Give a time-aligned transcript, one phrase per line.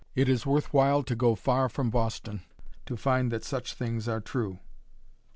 [0.15, 2.41] It is worth while to go far from Boston
[2.87, 4.57] to find that such things are true.